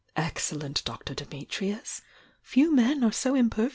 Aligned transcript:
Excellent 0.15 0.83
Dr. 0.83 1.13
Dimitrius! 1.13 2.01
F«. 2.43 2.57
men 2.71 3.03
are 3.03 3.11
so 3.11 3.33
imperviou. 3.35 3.69